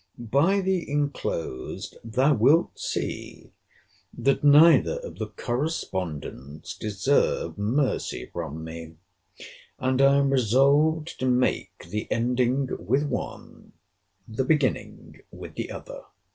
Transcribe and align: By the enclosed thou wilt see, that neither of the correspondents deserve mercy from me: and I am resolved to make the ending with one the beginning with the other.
By 0.17 0.61
the 0.61 0.89
enclosed 0.91 1.95
thou 2.03 2.33
wilt 2.33 2.79
see, 2.79 3.51
that 4.17 4.43
neither 4.43 4.95
of 5.01 5.19
the 5.19 5.27
correspondents 5.27 6.75
deserve 6.75 7.55
mercy 7.55 8.27
from 8.33 8.63
me: 8.63 8.95
and 9.77 10.01
I 10.01 10.15
am 10.15 10.31
resolved 10.33 11.19
to 11.19 11.27
make 11.27 11.89
the 11.91 12.11
ending 12.11 12.69
with 12.83 13.03
one 13.07 13.73
the 14.27 14.43
beginning 14.43 15.21
with 15.29 15.53
the 15.53 15.69
other. 15.69 16.05